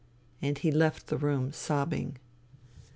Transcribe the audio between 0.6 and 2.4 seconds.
left the room, sobbing.